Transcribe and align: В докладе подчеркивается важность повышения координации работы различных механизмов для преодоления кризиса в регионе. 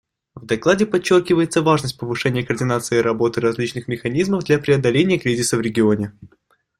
В 0.33 0.47
докладе 0.47 0.87
подчеркивается 0.87 1.61
важность 1.61 1.99
повышения 1.99 2.43
координации 2.43 2.97
работы 2.97 3.39
различных 3.39 3.87
механизмов 3.87 4.43
для 4.43 4.57
преодоления 4.57 5.19
кризиса 5.19 5.57
в 5.57 5.61
регионе. 5.61 6.11